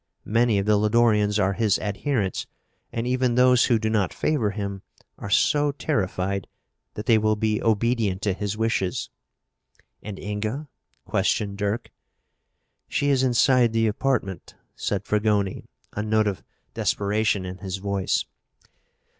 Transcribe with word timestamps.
Many 0.25 0.57
of 0.57 0.65
the 0.65 0.77
Lodorians 0.79 1.37
are 1.37 1.53
his 1.53 1.77
adherents 1.77 2.47
and 2.91 3.05
even 3.05 3.35
those 3.35 3.65
who 3.65 3.77
do 3.77 3.87
not 3.87 4.11
favor 4.11 4.49
him 4.49 4.81
are 5.19 5.29
so 5.29 5.71
terrified 5.73 6.47
that 6.95 7.05
they 7.05 7.19
will 7.19 7.35
be 7.35 7.61
obedient 7.61 8.23
to 8.23 8.33
his 8.33 8.57
wishes." 8.57 9.11
"And 10.01 10.17
Inga?" 10.17 10.67
questioned 11.05 11.59
Dirk. 11.59 11.91
"She 12.87 13.11
is 13.11 13.21
inside 13.21 13.73
the 13.73 13.85
apartment," 13.85 14.55
said 14.75 15.05
Fragoni, 15.05 15.65
a 15.93 16.01
note 16.01 16.25
of 16.25 16.41
desperation 16.73 17.45
in 17.45 17.59
his 17.59 17.77
voice. 17.77 18.25